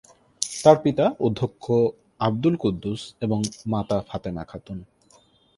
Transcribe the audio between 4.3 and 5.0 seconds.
Khatun.